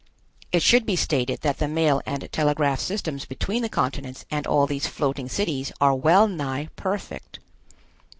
[0.51, 4.65] It should be stated that the mail and telegraph systems between the continents and all
[4.65, 7.37] these floating cities are well nigh perfect.